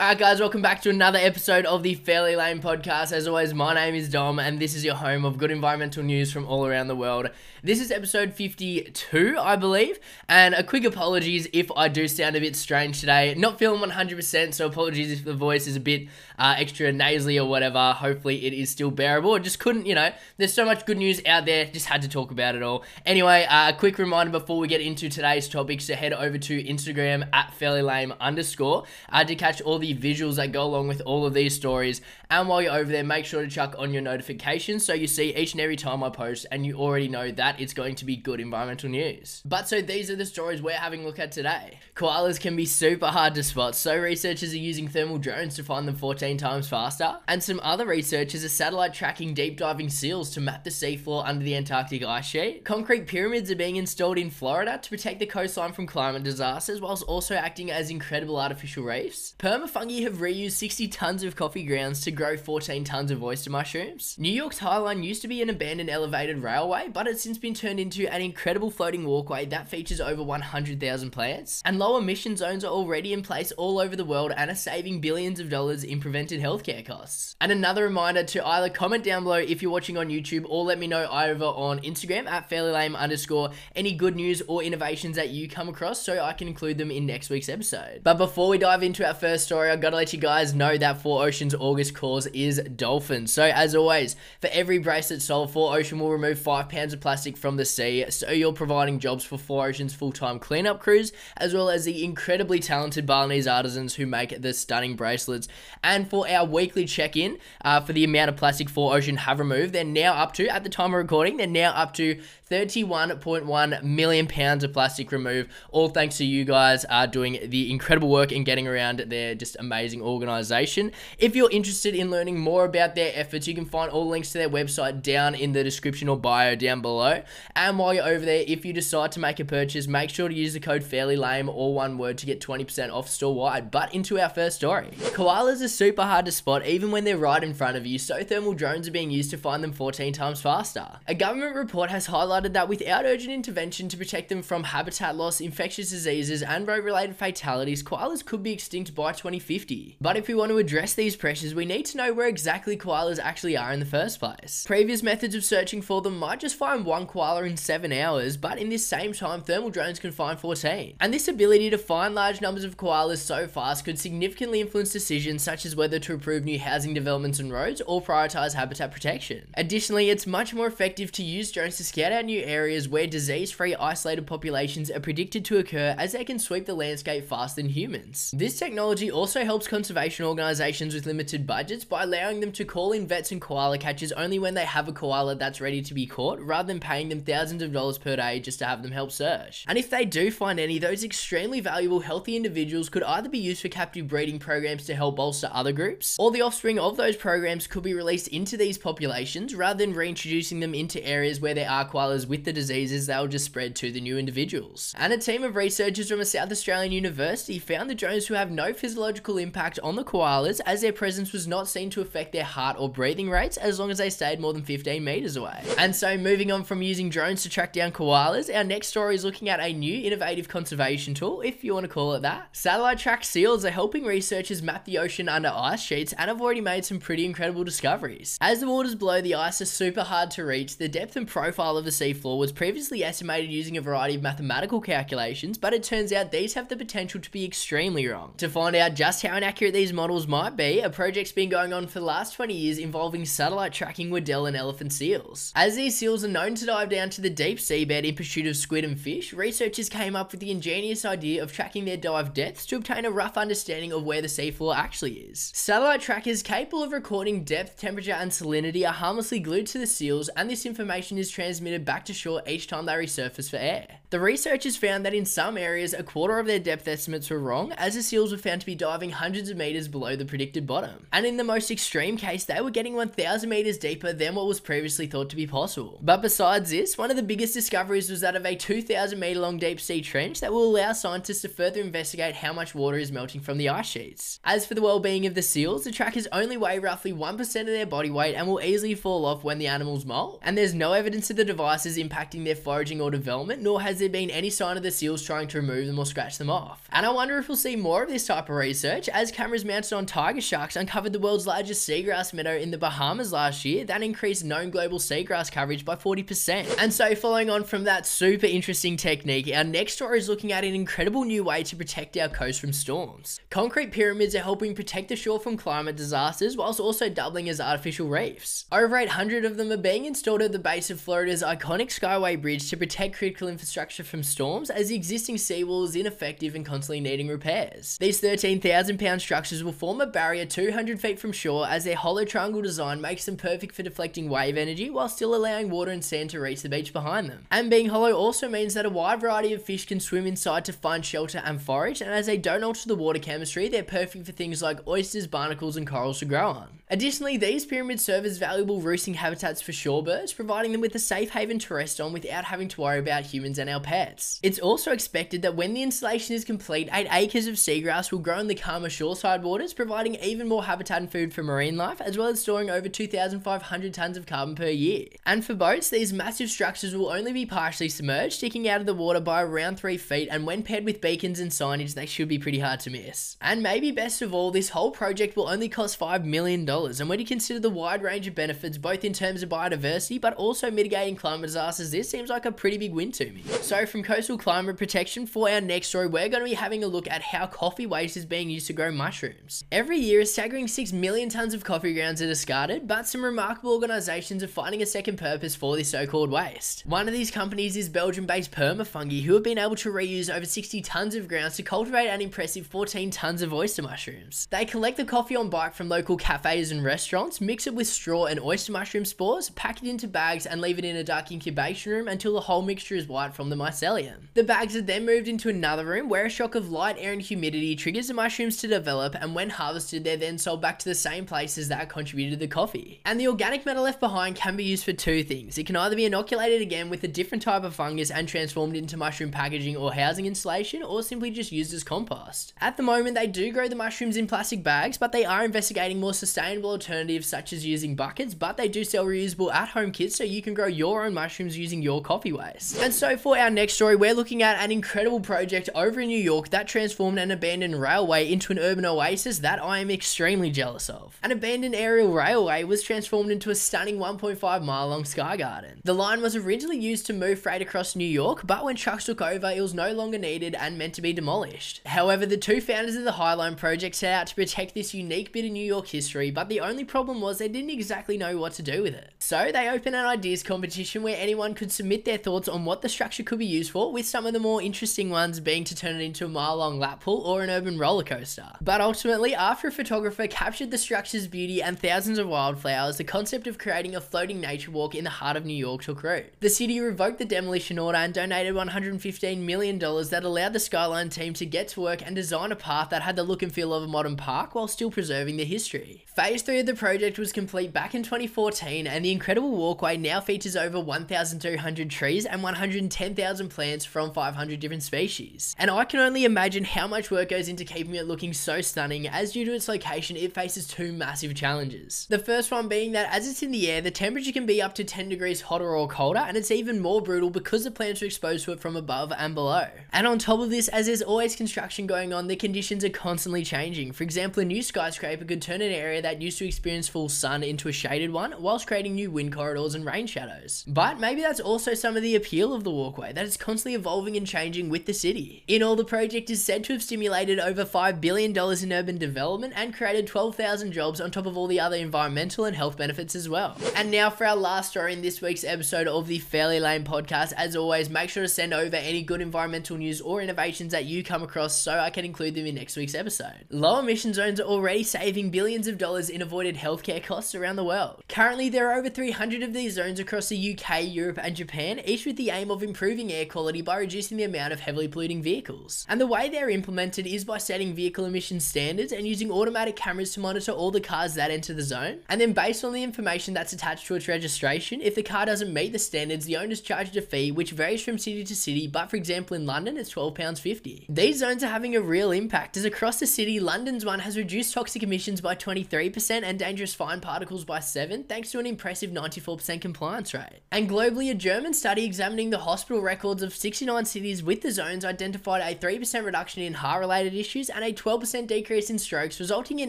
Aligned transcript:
Alright, 0.00 0.16
guys, 0.16 0.38
welcome 0.38 0.62
back 0.62 0.80
to 0.82 0.90
another 0.90 1.18
episode 1.18 1.66
of 1.66 1.82
the 1.82 1.94
Fairly 1.94 2.36
Lame 2.36 2.60
podcast. 2.60 3.10
As 3.10 3.26
always, 3.26 3.52
my 3.52 3.74
name 3.74 3.96
is 3.96 4.08
Dom, 4.08 4.38
and 4.38 4.60
this 4.60 4.76
is 4.76 4.84
your 4.84 4.94
home 4.94 5.24
of 5.24 5.38
good 5.38 5.50
environmental 5.50 6.04
news 6.04 6.30
from 6.30 6.46
all 6.46 6.64
around 6.64 6.86
the 6.86 6.94
world. 6.94 7.30
This 7.64 7.80
is 7.80 7.90
episode 7.90 8.32
52, 8.32 9.36
I 9.36 9.56
believe, 9.56 9.98
and 10.28 10.54
a 10.54 10.62
quick 10.62 10.84
apologies 10.84 11.48
if 11.52 11.68
I 11.76 11.88
do 11.88 12.06
sound 12.06 12.36
a 12.36 12.40
bit 12.40 12.54
strange 12.54 13.00
today. 13.00 13.34
Not 13.36 13.58
feeling 13.58 13.80
100%, 13.80 14.54
so 14.54 14.66
apologies 14.66 15.10
if 15.10 15.24
the 15.24 15.34
voice 15.34 15.66
is 15.66 15.74
a 15.74 15.80
bit 15.80 16.06
uh, 16.38 16.54
extra 16.56 16.92
nasally 16.92 17.36
or 17.36 17.48
whatever. 17.48 17.92
Hopefully, 17.94 18.46
it 18.46 18.52
is 18.52 18.70
still 18.70 18.92
bearable. 18.92 19.34
I 19.34 19.40
just 19.40 19.58
couldn't, 19.58 19.86
you 19.86 19.96
know, 19.96 20.12
there's 20.36 20.54
so 20.54 20.64
much 20.64 20.86
good 20.86 20.98
news 20.98 21.20
out 21.26 21.44
there, 21.44 21.64
just 21.64 21.86
had 21.86 22.02
to 22.02 22.08
talk 22.08 22.30
about 22.30 22.54
it 22.54 22.62
all. 22.62 22.84
Anyway, 23.04 23.46
uh, 23.50 23.70
a 23.70 23.72
quick 23.72 23.98
reminder 23.98 24.30
before 24.30 24.58
we 24.58 24.68
get 24.68 24.80
into 24.80 25.08
today's 25.08 25.48
topics 25.48 25.88
to 25.88 25.96
head 25.96 26.12
over 26.12 26.38
to 26.38 26.62
Instagram 26.62 27.28
at 27.32 27.52
Fairly 27.54 27.82
Lame 27.82 28.14
underscore 28.20 28.84
uh, 29.08 29.24
to 29.24 29.34
catch 29.34 29.60
all 29.62 29.80
the 29.80 29.87
the 29.92 30.14
visuals 30.14 30.36
that 30.36 30.52
go 30.52 30.64
along 30.64 30.88
with 30.88 31.00
all 31.02 31.26
of 31.26 31.34
these 31.34 31.54
stories. 31.54 32.00
And 32.30 32.48
while 32.48 32.60
you're 32.60 32.72
over 32.72 32.90
there, 32.90 33.04
make 33.04 33.24
sure 33.24 33.42
to 33.42 33.48
chuck 33.48 33.74
on 33.78 33.92
your 33.92 34.02
notifications 34.02 34.84
so 34.84 34.92
you 34.92 35.06
see 35.06 35.34
each 35.34 35.52
and 35.52 35.60
every 35.60 35.76
time 35.76 36.02
I 36.02 36.10
post 36.10 36.46
and 36.50 36.66
you 36.66 36.76
already 36.76 37.08
know 37.08 37.30
that 37.30 37.60
it's 37.60 37.72
going 37.72 37.94
to 37.96 38.04
be 38.04 38.16
good 38.16 38.40
environmental 38.40 38.90
news. 38.90 39.42
But 39.44 39.68
so 39.68 39.80
these 39.80 40.10
are 40.10 40.16
the 40.16 40.26
stories 40.26 40.60
we're 40.60 40.72
having 40.72 41.02
a 41.02 41.06
look 41.06 41.18
at 41.18 41.32
today. 41.32 41.78
Koalas 41.94 42.38
can 42.38 42.54
be 42.54 42.66
super 42.66 43.06
hard 43.06 43.34
to 43.34 43.42
spot, 43.42 43.74
so 43.74 43.96
researchers 43.96 44.52
are 44.52 44.58
using 44.58 44.88
thermal 44.88 45.18
drones 45.18 45.54
to 45.56 45.64
find 45.64 45.88
them 45.88 45.96
14 45.96 46.36
times 46.36 46.68
faster. 46.68 47.18
And 47.26 47.42
some 47.42 47.60
other 47.62 47.86
researchers 47.86 48.44
are 48.44 48.48
satellite 48.48 48.92
tracking 48.92 49.32
deep 49.32 49.56
diving 49.56 49.88
seals 49.88 50.30
to 50.30 50.40
map 50.40 50.64
the 50.64 50.70
seafloor 50.70 51.26
under 51.26 51.44
the 51.44 51.56
Antarctic 51.56 52.02
ice 52.02 52.26
sheet. 52.26 52.64
Concrete 52.64 53.06
pyramids 53.06 53.50
are 53.50 53.56
being 53.56 53.76
installed 53.76 54.18
in 54.18 54.30
Florida 54.30 54.78
to 54.82 54.90
protect 54.90 55.18
the 55.18 55.26
coastline 55.26 55.72
from 55.72 55.86
climate 55.86 56.22
disasters 56.22 56.80
whilst 56.80 57.04
also 57.04 57.34
acting 57.34 57.70
as 57.70 57.90
incredible 57.90 58.38
artificial 58.38 58.84
reefs. 58.84 59.34
Permafrost 59.38 59.77
fungi 59.78 60.02
have 60.02 60.14
reused 60.14 60.52
60 60.52 60.88
tons 60.88 61.22
of 61.22 61.36
coffee 61.36 61.62
grounds 61.62 62.00
to 62.00 62.10
grow 62.10 62.36
14 62.36 62.82
tons 62.82 63.12
of 63.12 63.22
oyster 63.22 63.48
mushrooms. 63.48 64.16
New 64.18 64.32
York's 64.32 64.58
High 64.58 64.78
Line 64.78 65.04
used 65.04 65.22
to 65.22 65.28
be 65.28 65.40
an 65.40 65.50
abandoned 65.50 65.88
elevated 65.88 66.42
railway, 66.42 66.88
but 66.92 67.06
it's 67.06 67.22
since 67.22 67.38
been 67.38 67.54
turned 67.54 67.78
into 67.78 68.12
an 68.12 68.20
incredible 68.20 68.72
floating 68.72 69.06
walkway 69.06 69.46
that 69.46 69.68
features 69.68 70.00
over 70.00 70.20
100,000 70.20 71.10
plants. 71.10 71.62
And 71.64 71.78
low 71.78 71.96
emission 71.96 72.36
zones 72.36 72.64
are 72.64 72.72
already 72.72 73.12
in 73.12 73.22
place 73.22 73.52
all 73.52 73.78
over 73.78 73.94
the 73.94 74.04
world 74.04 74.32
and 74.36 74.50
are 74.50 74.56
saving 74.56 75.00
billions 75.00 75.38
of 75.38 75.48
dollars 75.48 75.84
in 75.84 76.00
prevented 76.00 76.40
healthcare 76.40 76.84
costs. 76.84 77.36
And 77.40 77.52
another 77.52 77.84
reminder 77.84 78.24
to 78.24 78.44
either 78.44 78.70
comment 78.70 79.04
down 79.04 79.22
below 79.22 79.36
if 79.36 79.62
you're 79.62 79.70
watching 79.70 79.96
on 79.96 80.08
YouTube 80.08 80.44
or 80.48 80.64
let 80.64 80.80
me 80.80 80.88
know 80.88 81.04
over 81.04 81.44
on 81.44 81.78
Instagram 81.82 82.26
at 82.26 82.50
fairlylame 82.50 82.96
underscore 82.96 83.50
any 83.76 83.92
good 83.92 84.16
news 84.16 84.42
or 84.48 84.60
innovations 84.60 85.14
that 85.14 85.28
you 85.28 85.48
come 85.48 85.68
across 85.68 86.02
so 86.02 86.20
I 86.20 86.32
can 86.32 86.48
include 86.48 86.78
them 86.78 86.90
in 86.90 87.06
next 87.06 87.30
week's 87.30 87.48
episode. 87.48 88.00
But 88.02 88.18
before 88.18 88.48
we 88.48 88.58
dive 88.58 88.82
into 88.82 89.06
our 89.06 89.14
first 89.14 89.44
story, 89.44 89.67
I 89.70 89.76
gotta 89.76 89.96
let 89.96 90.12
you 90.12 90.18
guys 90.18 90.54
know 90.54 90.76
that 90.78 91.02
4ocean's 91.02 91.54
August 91.54 91.94
cause 91.94 92.26
is 92.28 92.60
dolphins. 92.76 93.32
So, 93.32 93.44
as 93.44 93.74
always, 93.74 94.16
for 94.40 94.48
every 94.52 94.78
bracelet 94.78 95.22
sold, 95.22 95.52
4ocean 95.52 95.98
will 95.98 96.10
remove 96.10 96.38
five 96.38 96.68
pounds 96.68 96.92
of 96.92 97.00
plastic 97.00 97.36
from 97.36 97.56
the 97.56 97.64
sea. 97.64 98.04
So, 98.10 98.30
you're 98.30 98.52
providing 98.52 98.98
jobs 98.98 99.24
for 99.24 99.36
4ocean's 99.36 99.94
full 99.94 100.12
time 100.12 100.38
cleanup 100.38 100.80
crews, 100.80 101.12
as 101.36 101.54
well 101.54 101.70
as 101.70 101.84
the 101.84 102.04
incredibly 102.04 102.58
talented 102.58 103.06
Balinese 103.06 103.46
artisans 103.46 103.94
who 103.94 104.06
make 104.06 104.40
the 104.40 104.52
stunning 104.52 104.96
bracelets. 104.96 105.48
And 105.82 106.08
for 106.08 106.28
our 106.28 106.46
weekly 106.46 106.84
check 106.84 107.16
in 107.16 107.38
uh, 107.64 107.80
for 107.80 107.92
the 107.92 108.04
amount 108.04 108.30
of 108.30 108.36
plastic 108.36 108.68
4ocean 108.68 109.18
have 109.18 109.38
removed, 109.38 109.72
they're 109.72 109.84
now 109.84 110.14
up 110.14 110.32
to, 110.34 110.48
at 110.48 110.64
the 110.64 110.70
time 110.70 110.94
of 110.94 110.98
recording, 110.98 111.36
they're 111.36 111.46
now 111.46 111.70
up 111.70 111.94
to 111.94 112.20
31.1 112.50 113.82
million 113.82 114.26
pounds 114.26 114.64
of 114.64 114.72
plastic 114.72 115.12
removed, 115.12 115.50
all 115.70 115.88
thanks 115.88 116.16
to 116.16 116.24
you 116.24 116.44
guys 116.44 116.86
uh, 116.88 117.06
doing 117.06 117.38
the 117.46 117.70
incredible 117.70 118.08
work 118.08 118.32
and 118.32 118.46
getting 118.46 118.66
around 118.66 119.00
their 119.00 119.34
just 119.34 119.56
amazing 119.60 120.00
organization. 120.00 120.90
If 121.18 121.36
you're 121.36 121.50
interested 121.50 121.94
in 121.94 122.10
learning 122.10 122.38
more 122.38 122.64
about 122.64 122.94
their 122.94 123.12
efforts, 123.14 123.46
you 123.46 123.54
can 123.54 123.66
find 123.66 123.90
all 123.90 124.08
links 124.08 124.32
to 124.32 124.38
their 124.38 124.48
website 124.48 125.02
down 125.02 125.34
in 125.34 125.52
the 125.52 125.62
description 125.62 126.08
or 126.08 126.16
bio 126.16 126.54
down 126.54 126.80
below. 126.80 127.22
And 127.54 127.78
while 127.78 127.92
you're 127.92 128.08
over 128.08 128.24
there, 128.24 128.44
if 128.46 128.64
you 128.64 128.72
decide 128.72 129.12
to 129.12 129.20
make 129.20 129.40
a 129.40 129.44
purchase, 129.44 129.86
make 129.86 130.08
sure 130.08 130.28
to 130.28 130.34
use 130.34 130.54
the 130.54 130.60
code 130.60 130.82
fairly 130.82 131.16
lame 131.16 131.48
or 131.48 131.74
one 131.74 131.98
word 131.98 132.16
to 132.18 132.26
get 132.26 132.40
20% 132.40 132.90
off 132.92 133.08
store 133.08 133.34
wide. 133.34 133.70
But 133.70 133.94
into 133.94 134.18
our 134.18 134.30
first 134.30 134.56
story. 134.56 134.90
Koalas 135.12 135.62
are 135.62 135.68
super 135.68 136.02
hard 136.02 136.24
to 136.26 136.32
spot 136.32 136.66
even 136.66 136.90
when 136.90 137.04
they're 137.04 137.18
right 137.18 137.42
in 137.42 137.52
front 137.52 137.76
of 137.76 137.84
you, 137.84 137.98
so 137.98 138.22
thermal 138.22 138.54
drones 138.54 138.88
are 138.88 138.92
being 138.92 139.10
used 139.10 139.30
to 139.30 139.36
find 139.36 139.62
them 139.62 139.72
14 139.72 140.12
times 140.12 140.40
faster. 140.40 140.86
A 141.06 141.14
government 141.14 141.54
report 141.54 141.90
has 141.90 142.08
highlighted 142.08 142.37
highlighted 142.38 142.52
that 142.52 142.68
without 142.68 143.04
urgent 143.04 143.32
intervention 143.32 143.88
to 143.88 143.96
protect 143.96 144.28
them 144.28 144.42
from 144.42 144.64
habitat 144.64 145.16
loss, 145.16 145.40
infectious 145.40 145.90
diseases, 145.90 146.42
and 146.42 146.66
road 146.66 146.84
related 146.84 147.16
fatalities, 147.16 147.82
koalas 147.82 148.24
could 148.24 148.42
be 148.42 148.52
extinct 148.52 148.94
by 148.94 149.12
2050. 149.12 149.96
But 150.00 150.16
if 150.16 150.28
we 150.28 150.34
want 150.34 150.50
to 150.50 150.58
address 150.58 150.94
these 150.94 151.16
pressures, 151.16 151.54
we 151.54 151.64
need 151.64 151.86
to 151.86 151.96
know 151.96 152.12
where 152.12 152.28
exactly 152.28 152.76
koalas 152.76 153.18
actually 153.18 153.56
are 153.56 153.72
in 153.72 153.80
the 153.80 153.86
first 153.86 154.20
place. 154.20 154.64
Previous 154.66 155.02
methods 155.02 155.34
of 155.34 155.44
searching 155.44 155.82
for 155.82 156.00
them 156.00 156.18
might 156.18 156.40
just 156.40 156.56
find 156.56 156.84
one 156.84 157.06
koala 157.06 157.44
in 157.44 157.56
7 157.56 157.92
hours, 157.92 158.36
but 158.36 158.58
in 158.58 158.68
this 158.68 158.86
same 158.86 159.12
time, 159.12 159.42
thermal 159.42 159.70
drones 159.70 159.98
can 159.98 160.12
find 160.12 160.38
14. 160.38 160.96
And 161.00 161.12
this 161.12 161.28
ability 161.28 161.70
to 161.70 161.78
find 161.78 162.14
large 162.14 162.40
numbers 162.40 162.64
of 162.64 162.76
koalas 162.76 163.18
so 163.18 163.46
fast 163.46 163.84
could 163.84 163.98
significantly 163.98 164.60
influence 164.60 164.92
decisions 164.92 165.42
such 165.42 165.66
as 165.66 165.76
whether 165.76 165.98
to 165.98 166.14
approve 166.14 166.44
new 166.44 166.58
housing 166.58 166.94
developments 166.94 167.38
and 167.38 167.52
roads 167.52 167.80
or 167.86 168.02
prioritize 168.02 168.54
habitat 168.54 168.92
protection. 168.92 169.48
Additionally, 169.54 170.10
it's 170.10 170.26
much 170.26 170.54
more 170.54 170.66
effective 170.66 171.10
to 171.12 171.22
use 171.22 171.50
drones 171.50 171.76
to 171.76 171.84
scout 171.84 172.12
out 172.12 172.24
new 172.28 172.42
areas 172.42 172.88
where 172.88 173.06
disease 173.06 173.50
free 173.50 173.74
isolated 173.74 174.26
populations 174.26 174.90
are 174.90 175.00
predicted 175.00 175.44
to 175.46 175.58
occur 175.58 175.94
as 175.98 176.12
they 176.12 176.24
can 176.24 176.38
sweep 176.38 176.66
the 176.66 176.74
landscape 176.74 177.26
faster 177.26 177.60
than 177.60 177.70
humans. 177.70 178.32
This 178.36 178.58
technology 178.58 179.10
also 179.10 179.44
helps 179.44 179.66
conservation 179.66 180.26
organisations 180.26 180.94
with 180.94 181.06
limited 181.06 181.46
budgets 181.46 181.84
by 181.84 182.04
allowing 182.04 182.40
them 182.40 182.52
to 182.52 182.64
call 182.64 182.92
in 182.92 183.06
vets 183.06 183.32
and 183.32 183.40
koala 183.40 183.78
catchers 183.78 184.12
only 184.12 184.38
when 184.38 184.54
they 184.54 184.64
have 184.64 184.86
a 184.88 184.92
koala 184.92 185.34
that's 185.34 185.60
ready 185.60 185.82
to 185.82 185.94
be 185.94 186.06
caught, 186.06 186.38
rather 186.38 186.68
than 186.68 186.78
paying 186.78 187.08
them 187.08 187.22
thousands 187.22 187.62
of 187.62 187.72
dollars 187.72 187.98
per 187.98 188.14
day 188.14 188.38
just 188.38 188.58
to 188.58 188.66
have 188.66 188.82
them 188.82 188.92
help 188.92 189.10
search. 189.10 189.64
And 189.66 189.78
if 189.78 189.90
they 189.90 190.04
do 190.04 190.30
find 190.30 190.60
any, 190.60 190.78
those 190.78 191.02
extremely 191.02 191.60
valuable 191.60 192.00
healthy 192.00 192.36
individuals 192.36 192.88
could 192.88 193.02
either 193.02 193.28
be 193.28 193.38
used 193.38 193.62
for 193.62 193.68
captive 193.68 194.06
breeding 194.06 194.38
programs 194.38 194.84
to 194.84 194.94
help 194.94 195.16
bolster 195.16 195.50
other 195.52 195.72
groups, 195.72 196.16
or 196.18 196.30
the 196.30 196.42
offspring 196.42 196.78
of 196.78 196.96
those 196.96 197.16
programs 197.16 197.66
could 197.66 197.82
be 197.82 197.94
released 197.94 198.28
into 198.28 198.56
these 198.56 198.76
populations 198.76 199.54
rather 199.54 199.78
than 199.78 199.94
reintroducing 199.94 200.60
them 200.60 200.74
into 200.74 201.04
areas 201.06 201.40
where 201.40 201.54
there 201.54 201.70
are 201.70 201.88
koalas 201.88 202.17
with 202.26 202.44
the 202.44 202.52
diseases, 202.52 203.06
they'll 203.06 203.26
just 203.26 203.44
spread 203.44 203.76
to 203.76 203.92
the 203.92 204.00
new 204.00 204.18
individuals. 204.18 204.94
And 204.98 205.12
a 205.12 205.18
team 205.18 205.44
of 205.44 205.56
researchers 205.56 206.10
from 206.10 206.20
a 206.20 206.24
South 206.24 206.50
Australian 206.50 206.92
university 206.92 207.58
found 207.58 207.88
the 207.88 207.94
drones 207.94 208.26
who 208.26 208.34
have 208.34 208.50
no 208.50 208.72
physiological 208.72 209.38
impact 209.38 209.78
on 209.82 209.96
the 209.96 210.04
koalas 210.04 210.60
as 210.66 210.80
their 210.80 210.92
presence 210.92 211.32
was 211.32 211.46
not 211.46 211.68
seen 211.68 211.90
to 211.90 212.00
affect 212.00 212.32
their 212.32 212.44
heart 212.44 212.76
or 212.78 212.88
breathing 212.88 213.30
rates 213.30 213.56
as 213.56 213.78
long 213.78 213.90
as 213.90 213.98
they 213.98 214.10
stayed 214.10 214.40
more 214.40 214.52
than 214.52 214.62
15 214.62 215.02
meters 215.02 215.36
away. 215.36 215.62
And 215.78 215.94
so 215.94 216.16
moving 216.16 216.50
on 216.50 216.64
from 216.64 216.82
using 216.82 217.08
drones 217.08 217.42
to 217.42 217.48
track 217.48 217.72
down 217.72 217.92
koalas, 217.92 218.54
our 218.54 218.64
next 218.64 218.88
story 218.88 219.14
is 219.14 219.24
looking 219.24 219.48
at 219.48 219.60
a 219.60 219.72
new 219.72 220.00
innovative 220.02 220.48
conservation 220.48 221.14
tool, 221.14 221.40
if 221.42 221.62
you 221.62 221.74
want 221.74 221.84
to 221.84 221.92
call 221.92 222.14
it 222.14 222.22
that. 222.22 222.48
Satellite 222.52 222.98
track 222.98 223.24
seals 223.24 223.64
are 223.64 223.70
helping 223.70 224.04
researchers 224.04 224.62
map 224.62 224.84
the 224.84 224.98
ocean 224.98 225.28
under 225.28 225.52
ice 225.54 225.80
sheets 225.80 226.12
and 226.14 226.28
have 226.28 226.40
already 226.40 226.60
made 226.60 226.84
some 226.84 226.98
pretty 226.98 227.24
incredible 227.24 227.64
discoveries. 227.64 228.38
As 228.40 228.60
the 228.60 228.68
waters 228.68 228.94
below 228.94 229.20
the 229.20 229.34
ice 229.34 229.60
are 229.60 229.66
super 229.66 230.02
hard 230.02 230.30
to 230.32 230.44
reach, 230.44 230.76
the 230.76 230.88
depth 230.88 231.16
and 231.16 231.26
profile 231.26 231.76
of 231.76 231.84
the 231.84 231.92
sea 231.92 232.07
seafloor 232.08 232.38
was 232.38 232.52
previously 232.52 233.04
estimated 233.04 233.50
using 233.50 233.76
a 233.76 233.80
variety 233.80 234.14
of 234.14 234.22
mathematical 234.22 234.80
calculations, 234.80 235.58
but 235.58 235.72
it 235.72 235.82
turns 235.82 236.12
out 236.12 236.30
these 236.30 236.54
have 236.54 236.68
the 236.68 236.76
potential 236.76 237.20
to 237.20 237.30
be 237.30 237.44
extremely 237.44 238.06
wrong. 238.06 238.34
To 238.38 238.48
find 238.48 238.74
out 238.76 238.94
just 238.94 239.22
how 239.22 239.36
inaccurate 239.36 239.72
these 239.72 239.92
models 239.92 240.26
might 240.26 240.56
be, 240.56 240.80
a 240.80 240.90
project's 240.90 241.32
been 241.32 241.48
going 241.48 241.72
on 241.72 241.86
for 241.86 242.00
the 242.00 242.04
last 242.04 242.34
20 242.34 242.54
years 242.54 242.78
involving 242.78 243.24
satellite 243.24 243.72
tracking 243.72 244.10
Weddell 244.10 244.46
and 244.46 244.56
elephant 244.56 244.92
seals. 244.92 245.52
As 245.54 245.76
these 245.76 245.96
seals 245.96 246.24
are 246.24 246.28
known 246.28 246.54
to 246.56 246.66
dive 246.66 246.90
down 246.90 247.10
to 247.10 247.20
the 247.20 247.30
deep 247.30 247.58
seabed 247.58 248.04
in 248.04 248.14
pursuit 248.14 248.46
of 248.46 248.56
squid 248.56 248.84
and 248.84 248.98
fish, 248.98 249.32
researchers 249.32 249.88
came 249.88 250.16
up 250.16 250.32
with 250.32 250.40
the 250.40 250.50
ingenious 250.50 251.04
idea 251.04 251.42
of 251.42 251.52
tracking 251.52 251.84
their 251.84 251.96
dive 251.96 252.34
depths 252.34 252.66
to 252.66 252.76
obtain 252.76 253.04
a 253.04 253.10
rough 253.10 253.36
understanding 253.36 253.92
of 253.92 254.04
where 254.04 254.22
the 254.22 254.28
seafloor 254.28 254.74
actually 254.76 255.14
is. 255.14 255.50
Satellite 255.54 256.00
trackers 256.00 256.42
capable 256.42 256.82
of 256.82 256.92
recording 256.92 257.44
depth, 257.44 257.78
temperature, 257.78 258.12
and 258.12 258.30
salinity 258.30 258.86
are 258.86 258.92
harmlessly 258.92 259.40
glued 259.40 259.66
to 259.68 259.78
the 259.78 259.86
seals, 259.86 260.28
and 260.30 260.48
this 260.48 260.66
information 260.66 261.18
is 261.18 261.30
transmitted 261.30 261.84
back 261.98 262.04
to 262.04 262.14
shore 262.14 262.40
each 262.46 262.68
time 262.68 262.86
they 262.86 262.92
resurface 262.92 263.50
for 263.50 263.56
air. 263.56 263.98
The 264.10 264.20
researchers 264.20 264.78
found 264.78 265.04
that 265.04 265.12
in 265.12 265.26
some 265.26 265.58
areas, 265.58 265.92
a 265.92 266.02
quarter 266.02 266.38
of 266.38 266.46
their 266.46 266.58
depth 266.58 266.88
estimates 266.88 267.28
were 267.28 267.38
wrong, 267.38 267.72
as 267.72 267.94
the 267.94 268.02
seals 268.02 268.32
were 268.32 268.38
found 268.38 268.62
to 268.62 268.66
be 268.66 268.74
diving 268.74 269.10
hundreds 269.10 269.50
of 269.50 269.58
meters 269.58 269.86
below 269.86 270.16
the 270.16 270.24
predicted 270.24 270.66
bottom. 270.66 271.06
And 271.12 271.26
in 271.26 271.36
the 271.36 271.44
most 271.44 271.70
extreme 271.70 272.16
case, 272.16 272.46
they 272.46 272.62
were 272.62 272.70
getting 272.70 272.94
1,000 272.94 273.50
meters 273.50 273.76
deeper 273.76 274.14
than 274.14 274.34
what 274.34 274.46
was 274.46 274.60
previously 274.60 275.06
thought 275.06 275.28
to 275.28 275.36
be 275.36 275.46
possible. 275.46 276.00
But 276.02 276.22
besides 276.22 276.70
this, 276.70 276.96
one 276.96 277.10
of 277.10 277.18
the 277.18 277.22
biggest 277.22 277.52
discoveries 277.52 278.08
was 278.08 278.22
that 278.22 278.34
of 278.34 278.46
a 278.46 278.56
2,000 278.56 279.20
meter 279.20 279.40
long 279.40 279.58
deep 279.58 279.78
sea 279.78 280.00
trench 280.00 280.40
that 280.40 280.54
will 280.54 280.64
allow 280.64 280.94
scientists 280.94 281.42
to 281.42 281.50
further 281.50 281.82
investigate 281.82 282.36
how 282.36 282.54
much 282.54 282.74
water 282.74 282.96
is 282.96 283.12
melting 283.12 283.42
from 283.42 283.58
the 283.58 283.68
ice 283.68 283.84
sheets. 283.84 284.40
As 284.42 284.64
for 284.64 284.72
the 284.72 284.80
well-being 284.80 285.26
of 285.26 285.34
the 285.34 285.42
seals, 285.42 285.84
the 285.84 285.92
trackers 285.92 286.26
only 286.32 286.56
weigh 286.56 286.78
roughly 286.78 287.12
1% 287.12 287.60
of 287.60 287.66
their 287.66 287.84
body 287.84 288.08
weight 288.10 288.34
and 288.34 288.46
will 288.46 288.62
easily 288.62 288.94
fall 288.94 289.26
off 289.26 289.44
when 289.44 289.58
the 289.58 289.66
animals 289.66 290.06
molt, 290.06 290.40
and 290.40 290.56
there's 290.56 290.72
no 290.72 290.94
evidence 290.94 291.28
of 291.28 291.36
the 291.36 291.44
devices 291.44 291.98
impacting 291.98 292.44
their 292.44 292.56
foraging 292.56 293.02
or 293.02 293.10
development, 293.10 293.60
nor 293.60 293.82
has 293.82 293.97
has 293.98 294.00
there 294.00 294.08
been 294.08 294.30
any 294.30 294.48
sign 294.48 294.76
of 294.76 294.84
the 294.84 294.92
seals 294.92 295.24
trying 295.24 295.48
to 295.48 295.58
remove 295.58 295.88
them 295.88 295.98
or 295.98 296.06
scratch 296.06 296.38
them 296.38 296.48
off. 296.48 296.86
And 296.92 297.04
I 297.04 297.10
wonder 297.10 297.36
if 297.36 297.48
we'll 297.48 297.56
see 297.56 297.74
more 297.74 298.04
of 298.04 298.08
this 298.08 298.28
type 298.28 298.48
of 298.48 298.54
research 298.54 299.08
as 299.08 299.32
cameras 299.32 299.64
mounted 299.64 299.92
on 299.92 300.06
tiger 300.06 300.40
sharks 300.40 300.76
uncovered 300.76 301.12
the 301.12 301.18
world's 301.18 301.48
largest 301.48 301.88
seagrass 301.88 302.32
meadow 302.32 302.56
in 302.56 302.70
the 302.70 302.78
Bahamas 302.78 303.32
last 303.32 303.64
year 303.64 303.84
that 303.86 304.00
increased 304.00 304.44
known 304.44 304.70
global 304.70 305.00
seagrass 305.00 305.50
coverage 305.50 305.84
by 305.84 305.96
40%. 305.96 306.76
And 306.78 306.92
so 306.92 307.16
following 307.16 307.50
on 307.50 307.64
from 307.64 307.82
that 307.84 308.06
super 308.06 308.46
interesting 308.46 308.96
technique, 308.96 309.50
our 309.52 309.64
next 309.64 309.94
story 309.94 310.20
is 310.20 310.28
looking 310.28 310.52
at 310.52 310.62
an 310.62 310.76
incredible 310.76 311.24
new 311.24 311.42
way 311.42 311.64
to 311.64 311.74
protect 311.74 312.16
our 312.16 312.28
coast 312.28 312.60
from 312.60 312.72
storms. 312.72 313.40
Concrete 313.50 313.90
pyramids 313.90 314.36
are 314.36 314.42
helping 314.42 314.76
protect 314.76 315.08
the 315.08 315.16
shore 315.16 315.40
from 315.40 315.56
climate 315.56 315.96
disasters 315.96 316.56
whilst 316.56 316.78
also 316.78 317.08
doubling 317.08 317.48
as 317.48 317.60
artificial 317.60 318.06
reefs. 318.06 318.64
Over 318.70 318.96
800 318.96 319.44
of 319.44 319.56
them 319.56 319.72
are 319.72 319.76
being 319.76 320.04
installed 320.04 320.42
at 320.42 320.52
the 320.52 320.60
base 320.60 320.88
of 320.88 321.00
Florida's 321.00 321.42
iconic 321.42 321.88
Skyway 321.88 322.40
Bridge 322.40 322.70
to 322.70 322.76
protect 322.76 323.16
critical 323.16 323.48
infrastructure 323.48 323.87
from 323.92 324.22
storms 324.22 324.70
as 324.70 324.88
the 324.88 324.94
existing 324.94 325.38
seawall 325.38 325.84
is 325.84 325.96
ineffective 325.96 326.54
and 326.54 326.64
constantly 326.64 327.00
needing 327.00 327.28
repairs. 327.28 327.96
These 327.98 328.20
13,000 328.20 328.98
pound 328.98 329.20
structures 329.20 329.64
will 329.64 329.72
form 329.72 330.00
a 330.00 330.06
barrier 330.06 330.44
200 330.44 331.00
feet 331.00 331.18
from 331.18 331.32
shore 331.32 331.66
as 331.66 331.84
their 331.84 331.96
hollow 331.96 332.24
triangle 332.24 332.62
design 332.62 333.00
makes 333.00 333.24
them 333.24 333.36
perfect 333.36 333.74
for 333.74 333.82
deflecting 333.82 334.28
wave 334.28 334.56
energy 334.56 334.90
while 334.90 335.08
still 335.08 335.34
allowing 335.34 335.70
water 335.70 335.90
and 335.90 336.04
sand 336.04 336.30
to 336.30 336.40
reach 336.40 336.62
the 336.62 336.68
beach 336.68 336.92
behind 336.92 337.28
them. 337.28 337.46
And 337.50 337.70
being 337.70 337.88
hollow 337.88 338.12
also 338.12 338.48
means 338.48 338.74
that 338.74 338.86
a 338.86 338.90
wide 338.90 339.20
variety 339.20 339.52
of 339.52 339.62
fish 339.62 339.86
can 339.86 340.00
swim 340.00 340.26
inside 340.26 340.64
to 340.66 340.72
find 340.72 341.04
shelter 341.04 341.42
and 341.44 341.60
forage, 341.60 342.00
and 342.00 342.10
as 342.10 342.26
they 342.26 342.36
don't 342.36 342.64
alter 342.64 342.88
the 342.88 342.94
water 342.94 343.18
chemistry, 343.18 343.68
they're 343.68 343.82
perfect 343.82 344.26
for 344.26 344.32
things 344.32 344.62
like 344.62 344.86
oysters, 344.86 345.26
barnacles, 345.26 345.76
and 345.76 345.86
corals 345.86 346.18
to 346.18 346.24
grow 346.24 346.50
on. 346.50 346.78
Additionally, 346.90 347.36
these 347.36 347.66
pyramids 347.66 348.02
serve 348.02 348.24
as 348.24 348.38
valuable 348.38 348.80
roosting 348.80 349.14
habitats 349.14 349.60
for 349.60 349.72
shorebirds, 349.72 350.34
providing 350.34 350.72
them 350.72 350.80
with 350.80 350.94
a 350.94 350.98
safe 350.98 351.30
haven 351.30 351.58
to 351.58 351.74
rest 351.74 352.00
on 352.00 352.12
without 352.12 352.44
having 352.44 352.68
to 352.68 352.80
worry 352.80 352.98
about 352.98 353.24
humans 353.24 353.58
and 353.58 353.68
our 353.68 353.77
pets. 353.80 354.40
It's 354.42 354.58
also 354.58 354.92
expected 354.92 355.42
that 355.42 355.56
when 355.56 355.74
the 355.74 355.82
installation 355.82 356.34
is 356.34 356.44
complete, 356.44 356.88
8 356.92 357.08
acres 357.10 357.46
of 357.46 357.54
seagrass 357.54 358.10
will 358.12 358.18
grow 358.18 358.38
in 358.38 358.46
the 358.46 358.54
calmer 358.54 358.88
shoreside 358.88 359.42
waters, 359.42 359.74
providing 359.74 360.14
even 360.16 360.48
more 360.48 360.64
habitat 360.64 361.02
and 361.02 361.10
food 361.10 361.32
for 361.34 361.42
marine 361.42 361.76
life, 361.76 362.00
as 362.00 362.16
well 362.16 362.28
as 362.28 362.40
storing 362.40 362.70
over 362.70 362.88
2,500 362.88 363.94
tons 363.94 364.16
of 364.16 364.26
carbon 364.26 364.54
per 364.54 364.68
year. 364.68 365.06
And 365.26 365.44
for 365.44 365.54
boats, 365.54 365.90
these 365.90 366.12
massive 366.12 366.50
structures 366.50 366.94
will 366.94 367.10
only 367.10 367.32
be 367.32 367.46
partially 367.46 367.88
submerged, 367.88 368.34
sticking 368.34 368.68
out 368.68 368.80
of 368.80 368.86
the 368.86 368.94
water 368.94 369.20
by 369.20 369.42
around 369.42 369.76
3 369.76 369.96
feet, 369.96 370.28
and 370.30 370.46
when 370.46 370.62
paired 370.62 370.84
with 370.84 371.00
beacons 371.00 371.40
and 371.40 371.50
signage, 371.50 371.94
they 371.94 372.06
should 372.06 372.28
be 372.28 372.38
pretty 372.38 372.60
hard 372.60 372.80
to 372.80 372.90
miss. 372.90 373.36
And 373.40 373.62
maybe 373.62 373.90
best 373.90 374.22
of 374.22 374.34
all, 374.34 374.50
this 374.50 374.70
whole 374.70 374.90
project 374.90 375.36
will 375.36 375.48
only 375.48 375.68
cost 375.68 375.98
$5 375.98 376.24
million 376.24 376.68
and 376.68 377.08
when 377.08 377.18
you 377.18 377.26
consider 377.26 377.58
the 377.58 377.70
wide 377.70 378.02
range 378.02 378.26
of 378.26 378.34
benefits, 378.34 378.78
both 378.78 379.04
in 379.04 379.12
terms 379.12 379.42
of 379.42 379.48
biodiversity 379.48 380.20
but 380.20 380.34
also 380.34 380.70
mitigating 380.70 381.16
climate 381.16 381.46
disasters, 381.46 381.90
this 381.90 382.08
seems 382.08 382.30
like 382.30 382.44
a 382.44 382.52
pretty 382.52 382.78
big 382.78 382.92
win 382.92 383.12
to 383.12 383.30
me. 383.30 383.42
So, 383.68 383.84
from 383.84 384.02
coastal 384.02 384.38
climate 384.38 384.78
protection, 384.78 385.26
for 385.26 385.50
our 385.50 385.60
next 385.60 385.88
story, 385.88 386.06
we're 386.06 386.30
going 386.30 386.42
to 386.42 386.48
be 386.48 386.54
having 386.54 386.84
a 386.84 386.86
look 386.86 387.06
at 387.06 387.20
how 387.20 387.46
coffee 387.46 387.84
waste 387.84 388.16
is 388.16 388.24
being 388.24 388.48
used 388.48 388.66
to 388.68 388.72
grow 388.72 388.90
mushrooms. 388.90 389.62
Every 389.70 389.98
year, 389.98 390.20
a 390.22 390.24
staggering 390.24 390.68
6 390.68 390.94
million 390.94 391.28
tons 391.28 391.52
of 391.52 391.64
coffee 391.64 391.92
grounds 391.92 392.22
are 392.22 392.26
discarded, 392.26 392.88
but 392.88 393.06
some 393.06 393.22
remarkable 393.22 393.74
organisations 393.74 394.42
are 394.42 394.48
finding 394.48 394.80
a 394.80 394.86
second 394.86 395.18
purpose 395.18 395.54
for 395.54 395.76
this 395.76 395.90
so 395.90 396.06
called 396.06 396.30
waste. 396.30 396.86
One 396.86 397.08
of 397.08 397.12
these 397.12 397.30
companies 397.30 397.76
is 397.76 397.90
Belgium 397.90 398.24
based 398.24 398.52
Permafungi, 398.52 399.22
who 399.22 399.34
have 399.34 399.42
been 399.42 399.58
able 399.58 399.76
to 399.76 399.92
reuse 399.92 400.34
over 400.34 400.46
60 400.46 400.80
tons 400.80 401.14
of 401.14 401.28
grounds 401.28 401.56
to 401.56 401.62
cultivate 401.62 402.08
an 402.08 402.22
impressive 402.22 402.66
14 402.66 403.10
tons 403.10 403.42
of 403.42 403.52
oyster 403.52 403.82
mushrooms. 403.82 404.48
They 404.50 404.64
collect 404.64 404.96
the 404.96 405.04
coffee 405.04 405.36
on 405.36 405.50
bike 405.50 405.74
from 405.74 405.90
local 405.90 406.16
cafes 406.16 406.72
and 406.72 406.82
restaurants, 406.82 407.38
mix 407.38 407.66
it 407.66 407.74
with 407.74 407.86
straw 407.86 408.24
and 408.24 408.40
oyster 408.40 408.72
mushroom 408.72 409.04
spores, 409.04 409.50
pack 409.50 409.82
it 409.82 409.90
into 409.90 410.08
bags, 410.08 410.46
and 410.46 410.62
leave 410.62 410.78
it 410.78 410.86
in 410.86 410.96
a 410.96 411.04
dark 411.04 411.30
incubation 411.30 411.92
room 411.92 412.08
until 412.08 412.32
the 412.32 412.40
whole 412.40 412.62
mixture 412.62 412.94
is 412.94 413.06
white 413.06 413.34
from 413.34 413.50
the 413.50 413.57
mycelium. 413.58 414.28
The 414.34 414.44
bags 414.44 414.76
are 414.76 414.82
then 414.82 415.06
moved 415.06 415.28
into 415.28 415.48
another 415.48 415.84
room 415.84 416.08
where 416.08 416.26
a 416.26 416.30
shock 416.30 416.54
of 416.54 416.70
light, 416.70 416.96
air, 416.98 417.12
and 417.12 417.22
humidity 417.22 417.74
triggers 417.74 418.08
the 418.08 418.14
mushrooms 418.14 418.56
to 418.58 418.68
develop, 418.68 419.14
and 419.14 419.34
when 419.34 419.50
harvested, 419.50 420.04
they're 420.04 420.16
then 420.16 420.38
sold 420.38 420.62
back 420.62 420.78
to 420.80 420.88
the 420.88 420.94
same 420.94 421.26
places 421.26 421.68
that 421.68 421.88
contributed 421.88 422.38
the 422.38 422.46
coffee. 422.46 423.00
And 423.04 423.18
the 423.18 423.28
organic 423.28 423.66
matter 423.66 423.80
left 423.80 424.00
behind 424.00 424.36
can 424.36 424.56
be 424.56 424.64
used 424.64 424.84
for 424.84 424.92
two 424.92 425.22
things. 425.22 425.58
It 425.58 425.66
can 425.66 425.76
either 425.76 425.96
be 425.96 426.04
inoculated 426.04 426.62
again 426.62 426.90
with 426.90 427.02
a 427.04 427.08
different 427.08 427.42
type 427.42 427.64
of 427.64 427.74
fungus 427.74 428.10
and 428.10 428.28
transformed 428.28 428.76
into 428.76 428.96
mushroom 428.96 429.30
packaging 429.30 429.76
or 429.76 429.92
housing 429.92 430.26
insulation, 430.26 430.82
or 430.82 431.02
simply 431.02 431.30
just 431.30 431.52
used 431.52 431.74
as 431.74 431.84
compost. 431.84 432.52
At 432.60 432.76
the 432.76 432.82
moment, 432.82 433.16
they 433.16 433.26
do 433.26 433.52
grow 433.52 433.68
the 433.68 433.76
mushrooms 433.76 434.16
in 434.16 434.26
plastic 434.26 434.62
bags, 434.62 434.98
but 434.98 435.12
they 435.12 435.24
are 435.24 435.44
investigating 435.44 436.00
more 436.00 436.14
sustainable 436.14 436.70
alternatives 436.70 436.98
alternatives 436.98 437.26
such 437.26 437.52
as 437.52 437.66
using 437.66 437.94
buckets, 437.94 438.34
but 438.34 438.56
they 438.56 438.68
do 438.68 438.84
sell 438.84 439.04
reusable 439.04 439.52
at 439.52 439.68
home 439.68 439.92
kits 439.92 440.16
so 440.16 440.24
you 440.24 440.42
can 440.42 440.54
grow 440.54 440.66
your 440.66 441.04
own 441.04 441.14
mushrooms 441.14 441.56
using 441.56 441.82
your 441.82 442.02
coffee 442.02 442.32
waste. 442.32 442.80
And 442.80 442.92
so 442.92 443.16
for 443.16 443.36
our 443.38 443.47
next 443.54 443.74
story, 443.74 443.96
we're 443.96 444.14
looking 444.14 444.42
at 444.42 444.62
an 444.62 444.72
incredible 444.72 445.20
project 445.20 445.68
over 445.74 446.00
in 446.00 446.08
New 446.08 446.18
York 446.18 446.50
that 446.50 446.68
transformed 446.68 447.18
an 447.18 447.30
abandoned 447.30 447.80
railway 447.80 448.30
into 448.30 448.52
an 448.52 448.58
urban 448.58 448.84
oasis 448.84 449.38
that 449.40 449.62
I 449.62 449.78
am 449.78 449.90
extremely 449.90 450.50
jealous 450.50 450.90
of. 450.90 451.18
An 451.22 451.32
abandoned 451.32 451.74
aerial 451.74 452.12
railway 452.12 452.64
was 452.64 452.82
transformed 452.82 453.30
into 453.30 453.50
a 453.50 453.54
stunning 453.54 453.96
1.5 453.96 454.62
mile 454.62 454.88
long 454.88 455.04
sky 455.04 455.36
garden. 455.36 455.80
The 455.84 455.94
line 455.94 456.20
was 456.20 456.36
originally 456.36 456.78
used 456.78 457.06
to 457.06 457.12
move 457.12 457.38
freight 457.38 457.62
across 457.62 457.96
New 457.96 458.04
York, 458.04 458.46
but 458.46 458.64
when 458.64 458.76
trucks 458.76 459.06
took 459.06 459.22
over, 459.22 459.50
it 459.50 459.62
was 459.62 459.74
no 459.74 459.92
longer 459.92 460.18
needed 460.18 460.54
and 460.54 460.76
meant 460.76 460.94
to 460.94 461.02
be 461.02 461.12
demolished. 461.12 461.80
However, 461.86 462.26
the 462.26 462.36
two 462.36 462.60
founders 462.60 462.96
of 462.96 463.04
the 463.04 463.12
High 463.12 463.34
Line 463.34 463.56
project 463.56 463.94
set 463.94 464.12
out 464.12 464.26
to 464.26 464.34
protect 464.34 464.74
this 464.74 464.94
unique 464.94 465.32
bit 465.32 465.44
of 465.44 465.52
New 465.52 465.64
York 465.64 465.88
history, 465.88 466.30
but 466.30 466.48
the 466.48 466.60
only 466.60 466.84
problem 466.84 467.20
was 467.20 467.38
they 467.38 467.48
didn't 467.48 467.70
exactly 467.70 468.18
know 468.18 468.36
what 468.36 468.52
to 468.54 468.62
do 468.62 468.82
with 468.82 468.94
it. 468.94 469.12
So 469.18 469.50
they 469.52 469.68
opened 469.68 469.96
an 469.96 470.06
ideas 470.06 470.42
competition 470.42 471.02
where 471.02 471.16
anyone 471.18 471.54
could 471.54 471.72
submit 471.72 472.04
their 472.04 472.18
thoughts 472.18 472.48
on 472.48 472.64
what 472.64 472.82
the 472.82 472.88
structure 472.88 473.22
could 473.22 473.37
be 473.38 473.46
used 473.46 473.70
for, 473.70 473.92
with 473.92 474.06
some 474.06 474.26
of 474.26 474.32
the 474.32 474.38
more 474.38 474.60
interesting 474.60 475.10
ones 475.10 475.40
being 475.40 475.64
to 475.64 475.74
turn 475.74 475.96
it 475.96 476.02
into 476.02 476.24
a 476.24 476.28
mile 476.28 476.56
long 476.56 476.78
lap 476.78 477.00
pool 477.00 477.22
or 477.22 477.42
an 477.42 477.50
urban 477.50 477.78
roller 477.78 478.04
coaster. 478.04 478.50
But 478.60 478.80
ultimately, 478.80 479.34
after 479.34 479.68
a 479.68 479.72
photographer 479.72 480.26
captured 480.26 480.70
the 480.70 480.78
structure's 480.78 481.26
beauty 481.26 481.62
and 481.62 481.78
thousands 481.78 482.18
of 482.18 482.28
wildflowers, 482.28 482.96
the 482.96 483.04
concept 483.04 483.46
of 483.46 483.58
creating 483.58 483.94
a 483.94 484.00
floating 484.00 484.40
nature 484.40 484.70
walk 484.70 484.94
in 484.94 485.04
the 485.04 485.10
heart 485.10 485.36
of 485.36 485.44
New 485.44 485.54
York 485.54 485.82
took 485.82 486.02
root. 486.02 486.32
The 486.40 486.50
city 486.50 486.80
revoked 486.80 487.18
the 487.18 487.24
demolition 487.24 487.78
order 487.78 487.98
and 487.98 488.12
donated 488.12 488.54
$115 488.54 489.38
million 489.38 489.78
that 489.78 490.24
allowed 490.24 490.52
the 490.52 490.60
Skyline 490.60 491.08
team 491.08 491.34
to 491.34 491.46
get 491.46 491.68
to 491.68 491.80
work 491.80 492.04
and 492.04 492.16
design 492.16 492.52
a 492.52 492.56
path 492.56 492.90
that 492.90 493.02
had 493.02 493.16
the 493.16 493.22
look 493.22 493.42
and 493.42 493.52
feel 493.52 493.72
of 493.72 493.82
a 493.82 493.86
modern 493.86 494.16
park 494.16 494.54
while 494.54 494.68
still 494.68 494.90
preserving 494.90 495.36
the 495.36 495.44
history. 495.44 496.04
Phase 496.14 496.42
3 496.42 496.60
of 496.60 496.66
the 496.66 496.74
project 496.74 497.18
was 497.18 497.32
complete 497.32 497.72
back 497.72 497.94
in 497.94 498.02
2014, 498.02 498.86
and 498.86 499.04
the 499.04 499.12
incredible 499.12 499.52
walkway 499.52 499.96
now 499.96 500.20
features 500.20 500.56
over 500.56 500.80
1,200 500.80 501.90
trees 501.90 502.26
and 502.26 502.42
110,000 502.42 503.17
plants 503.18 503.84
from 503.84 504.12
500 504.12 504.60
different 504.60 504.82
species. 504.82 505.54
And 505.58 505.70
I 505.70 505.84
can 505.84 506.00
only 506.00 506.24
imagine 506.24 506.64
how 506.64 506.86
much 506.86 507.10
work 507.10 507.30
goes 507.30 507.48
into 507.48 507.64
keeping 507.64 507.94
it 507.94 508.06
looking 508.06 508.32
so 508.32 508.60
stunning, 508.60 509.06
as 509.08 509.32
due 509.32 509.44
to 509.44 509.54
its 509.54 509.68
location, 509.68 510.16
it 510.16 510.34
faces 510.34 510.66
two 510.66 510.92
massive 510.92 511.34
challenges. 511.34 512.06
The 512.08 512.18
first 512.18 512.50
one 512.50 512.68
being 512.68 512.92
that 512.92 513.12
as 513.12 513.28
it's 513.28 513.42
in 513.42 513.50
the 513.50 513.70
air, 513.70 513.80
the 513.80 513.90
temperature 513.90 514.32
can 514.32 514.46
be 514.46 514.62
up 514.62 514.74
to 514.76 514.84
10 514.84 515.08
degrees 515.08 515.42
hotter 515.42 515.74
or 515.74 515.88
colder, 515.88 516.20
and 516.20 516.36
it's 516.36 516.50
even 516.50 516.80
more 516.80 517.00
brutal 517.00 517.30
because 517.30 517.64
the 517.64 517.70
plants 517.70 518.02
are 518.02 518.06
exposed 518.06 518.44
to 518.44 518.52
it 518.52 518.60
from 518.60 518.76
above 518.76 519.12
and 519.16 519.34
below. 519.34 519.68
And 519.92 520.06
on 520.06 520.18
top 520.18 520.40
of 520.40 520.50
this, 520.50 520.68
as 520.68 520.86
there's 520.86 521.02
always 521.02 521.36
construction 521.36 521.86
going 521.86 522.12
on, 522.12 522.26
the 522.26 522.36
conditions 522.36 522.84
are 522.84 522.90
constantly 522.90 523.44
changing. 523.44 523.92
For 523.92 524.04
example, 524.04 524.42
a 524.42 524.46
new 524.46 524.62
skyscraper 524.62 525.24
could 525.24 525.42
turn 525.42 525.62
an 525.62 525.72
area 525.72 526.02
that 526.02 526.22
used 526.22 526.38
to 526.38 526.46
experience 526.46 526.88
full 526.88 527.08
sun 527.08 527.42
into 527.42 527.68
a 527.68 527.72
shaded 527.72 528.10
one, 528.10 528.34
whilst 528.38 528.66
creating 528.66 528.94
new 528.94 529.10
wind 529.10 529.34
corridors 529.34 529.74
and 529.74 529.84
rain 529.84 530.06
shadows. 530.06 530.64
But 530.66 531.00
maybe 531.00 531.20
that's 531.20 531.40
also 531.40 531.74
some 531.74 531.96
of 531.96 532.02
the 532.02 532.16
appeal 532.16 532.54
of 532.54 532.64
the 532.64 532.70
walkway, 532.70 533.07
that 533.12 533.24
it's 533.24 533.36
constantly 533.36 533.74
evolving 533.74 534.16
and 534.16 534.26
changing 534.26 534.68
with 534.68 534.86
the 534.86 534.94
city. 534.94 535.44
In 535.46 535.62
all, 535.62 535.76
the 535.76 535.84
project 535.84 536.30
is 536.30 536.44
said 536.44 536.64
to 536.64 536.72
have 536.72 536.82
stimulated 536.82 537.38
over 537.38 537.64
$5 537.64 538.00
billion 538.00 538.36
in 538.36 538.72
urban 538.72 538.98
development 538.98 539.52
and 539.56 539.74
created 539.74 540.06
12,000 540.06 540.72
jobs 540.72 541.00
on 541.00 541.10
top 541.10 541.26
of 541.26 541.36
all 541.36 541.46
the 541.46 541.60
other 541.60 541.76
environmental 541.76 542.44
and 542.44 542.56
health 542.56 542.76
benefits 542.76 543.14
as 543.14 543.28
well. 543.28 543.56
And 543.76 543.90
now 543.90 544.10
for 544.10 544.26
our 544.26 544.36
last 544.36 544.70
story 544.70 544.92
in 544.92 545.02
this 545.02 545.20
week's 545.20 545.44
episode 545.44 545.86
of 545.86 546.06
the 546.06 546.18
Fairly 546.18 546.60
Lame 546.60 546.84
podcast. 546.84 547.32
As 547.36 547.54
always, 547.54 547.88
make 547.88 548.10
sure 548.10 548.22
to 548.22 548.28
send 548.28 548.52
over 548.52 548.76
any 548.76 549.02
good 549.02 549.20
environmental 549.20 549.76
news 549.76 550.00
or 550.00 550.20
innovations 550.20 550.72
that 550.72 550.86
you 550.86 551.04
come 551.04 551.22
across 551.22 551.54
so 551.54 551.78
I 551.78 551.90
can 551.90 552.04
include 552.04 552.34
them 552.34 552.46
in 552.46 552.56
next 552.56 552.76
week's 552.76 552.94
episode. 552.94 553.46
Low 553.50 553.78
emission 553.78 554.12
zones 554.12 554.40
are 554.40 554.44
already 554.44 554.82
saving 554.82 555.30
billions 555.30 555.68
of 555.68 555.78
dollars 555.78 556.10
in 556.10 556.22
avoided 556.22 556.56
healthcare 556.56 557.02
costs 557.02 557.34
around 557.34 557.56
the 557.56 557.64
world. 557.64 558.02
Currently, 558.08 558.48
there 558.48 558.70
are 558.70 558.78
over 558.78 558.88
300 558.88 559.42
of 559.42 559.52
these 559.52 559.74
zones 559.74 560.00
across 560.00 560.28
the 560.28 560.58
UK, 560.58 560.84
Europe, 560.84 561.18
and 561.22 561.36
Japan, 561.36 561.80
each 561.84 562.04
with 562.04 562.16
the 562.16 562.30
aim 562.30 562.50
of 562.50 562.62
improving 562.62 562.97
air 563.00 563.24
quality 563.24 563.62
by 563.62 563.78
reducing 563.78 564.16
the 564.16 564.24
amount 564.24 564.52
of 564.52 564.60
heavily 564.60 564.88
polluting 564.88 565.22
vehicles. 565.22 565.86
And 565.88 566.00
the 566.00 566.06
way 566.06 566.28
they're 566.28 566.50
implemented 566.50 567.06
is 567.06 567.24
by 567.24 567.38
setting 567.38 567.72
vehicle 567.72 568.04
emission 568.04 568.40
standards 568.40 568.92
and 568.92 569.06
using 569.06 569.30
automatic 569.30 569.76
cameras 569.76 570.12
to 570.14 570.20
monitor 570.20 570.52
all 570.52 570.72
the 570.72 570.80
cars 570.80 571.14
that 571.14 571.30
enter 571.30 571.54
the 571.54 571.62
zone. 571.62 572.00
And 572.08 572.20
then, 572.20 572.32
based 572.32 572.64
on 572.64 572.72
the 572.72 572.82
information 572.82 573.32
that's 573.32 573.52
attached 573.52 573.86
to 573.86 573.94
its 573.94 574.08
registration, 574.08 574.80
if 574.80 574.96
the 574.96 575.02
car 575.04 575.26
doesn't 575.26 575.54
meet 575.54 575.72
the 575.72 575.78
standards, 575.78 576.26
the 576.26 576.36
owner's 576.36 576.60
charged 576.60 576.96
a 576.96 577.02
fee 577.02 577.30
which 577.30 577.52
varies 577.52 577.82
from 577.82 577.98
city 577.98 578.24
to 578.24 578.36
city, 578.36 578.66
but 578.66 578.90
for 578.90 578.96
example, 578.96 579.36
in 579.36 579.46
London, 579.46 579.76
it's 579.76 579.94
£12.50. 579.94 580.86
These 580.88 581.18
zones 581.18 581.44
are 581.44 581.48
having 581.48 581.76
a 581.76 581.80
real 581.80 582.10
impact 582.10 582.56
as 582.56 582.64
across 582.64 582.98
the 582.98 583.06
city, 583.06 583.38
London's 583.38 583.84
one 583.84 584.00
has 584.00 584.16
reduced 584.16 584.54
toxic 584.54 584.82
emissions 584.82 585.20
by 585.20 585.34
23% 585.34 586.22
and 586.22 586.38
dangerous 586.38 586.74
fine 586.74 587.00
particles 587.00 587.44
by 587.44 587.60
7 587.60 588.04
thanks 588.04 588.30
to 588.30 588.38
an 588.38 588.46
impressive 588.46 588.90
94% 588.90 589.60
compliance 589.60 590.14
rate. 590.14 590.40
And 590.50 590.68
globally, 590.68 591.10
a 591.10 591.14
German 591.14 591.54
study 591.54 591.84
examining 591.84 592.30
the 592.30 592.38
hospital 592.38 592.82
records 592.88 593.22
of 593.22 593.36
69 593.36 593.84
cities 593.84 594.22
with 594.22 594.40
the 594.40 594.50
zones 594.50 594.82
identified 594.82 595.42
a 595.42 595.54
3% 595.54 596.04
reduction 596.06 596.42
in 596.42 596.54
heart 596.54 596.80
related 596.80 597.12
issues 597.12 597.50
and 597.50 597.62
a 597.62 597.70
12% 597.70 598.26
decrease 598.26 598.70
in 598.70 598.78
strokes, 598.78 599.20
resulting 599.20 599.58
in 599.58 599.68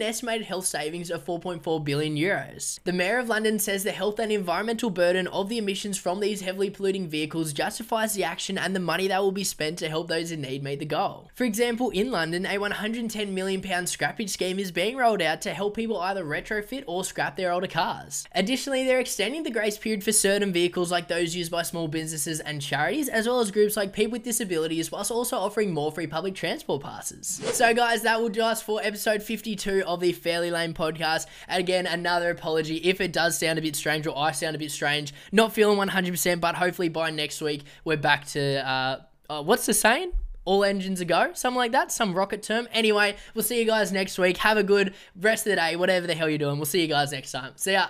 estimated 0.00 0.46
health 0.46 0.64
savings 0.64 1.10
of 1.10 1.22
4.4 1.22 1.84
billion 1.84 2.16
euros. 2.16 2.82
The 2.84 2.94
Mayor 2.94 3.18
of 3.18 3.28
London 3.28 3.58
says 3.58 3.84
the 3.84 3.92
health 3.92 4.18
and 4.18 4.32
environmental 4.32 4.88
burden 4.88 5.26
of 5.26 5.50
the 5.50 5.58
emissions 5.58 5.98
from 5.98 6.20
these 6.20 6.40
heavily 6.40 6.70
polluting 6.70 7.08
vehicles 7.08 7.52
justifies 7.52 8.14
the 8.14 8.24
action 8.24 8.56
and 8.56 8.74
the 8.74 8.80
money 8.80 9.06
that 9.08 9.20
will 9.20 9.32
be 9.32 9.44
spent 9.44 9.78
to 9.80 9.90
help 9.90 10.08
those 10.08 10.32
in 10.32 10.40
need 10.40 10.62
meet 10.62 10.78
the 10.78 10.86
goal. 10.86 11.30
For 11.34 11.44
example, 11.44 11.90
in 11.90 12.10
London, 12.10 12.46
a 12.46 12.56
110 12.56 13.34
million 13.34 13.60
pound 13.60 13.88
scrappage 13.88 14.30
scheme 14.30 14.58
is 14.58 14.72
being 14.72 14.96
rolled 14.96 15.20
out 15.20 15.42
to 15.42 15.52
help 15.52 15.76
people 15.76 16.00
either 16.00 16.24
retrofit 16.24 16.84
or 16.86 17.04
scrap 17.04 17.36
their 17.36 17.52
older 17.52 17.66
cars. 17.66 18.26
Additionally, 18.34 18.84
they're 18.84 18.98
extending 18.98 19.42
the 19.42 19.50
grace 19.50 19.76
period 19.76 20.02
for 20.02 20.12
certain 20.12 20.54
vehicles 20.54 20.90
like 20.90 21.08
those 21.08 21.36
used 21.36 21.52
by 21.52 21.62
small 21.62 21.86
businesses 21.86 22.40
and 22.40 22.62
charities, 22.62 23.09
as 23.10 23.26
well 23.26 23.40
as 23.40 23.50
groups 23.50 23.76
like 23.76 23.92
people 23.92 24.12
with 24.12 24.22
disabilities, 24.22 24.90
whilst 24.90 25.10
also 25.10 25.36
offering 25.36 25.72
more 25.74 25.92
free 25.92 26.06
public 26.06 26.34
transport 26.34 26.82
passes. 26.82 27.40
So, 27.52 27.74
guys, 27.74 28.02
that 28.02 28.20
will 28.20 28.28
do 28.28 28.42
us 28.42 28.62
for 28.62 28.80
episode 28.82 29.22
52 29.22 29.84
of 29.86 30.00
the 30.00 30.12
Fairly 30.12 30.50
Lame 30.50 30.74
podcast. 30.74 31.26
And 31.48 31.60
again, 31.60 31.86
another 31.86 32.30
apology 32.30 32.76
if 32.76 33.00
it 33.00 33.12
does 33.12 33.38
sound 33.38 33.58
a 33.58 33.62
bit 33.62 33.76
strange 33.76 34.06
or 34.06 34.16
I 34.16 34.32
sound 34.32 34.56
a 34.56 34.58
bit 34.58 34.70
strange. 34.70 35.12
Not 35.32 35.52
feeling 35.52 35.78
100%, 35.78 36.40
but 36.40 36.54
hopefully 36.54 36.88
by 36.88 37.10
next 37.10 37.40
week, 37.40 37.64
we're 37.84 37.96
back 37.96 38.26
to 38.28 38.66
uh, 38.66 39.00
uh, 39.28 39.42
what's 39.42 39.66
the 39.66 39.74
saying? 39.74 40.12
all 40.46 40.64
engines 40.64 41.00
a 41.00 41.04
go, 41.04 41.30
something 41.34 41.58
like 41.58 41.72
that, 41.72 41.92
some 41.92 42.14
rocket 42.14 42.42
term. 42.42 42.66
Anyway, 42.72 43.14
we'll 43.34 43.44
see 43.44 43.60
you 43.60 43.66
guys 43.66 43.92
next 43.92 44.18
week. 44.18 44.38
Have 44.38 44.56
a 44.56 44.64
good 44.64 44.94
rest 45.14 45.46
of 45.46 45.50
the 45.50 45.56
day, 45.56 45.76
whatever 45.76 46.06
the 46.06 46.14
hell 46.14 46.28
you're 46.28 46.38
doing. 46.38 46.56
We'll 46.56 46.66
see 46.66 46.80
you 46.80 46.88
guys 46.88 47.12
next 47.12 47.30
time. 47.30 47.52
See 47.56 47.72
ya. 47.72 47.88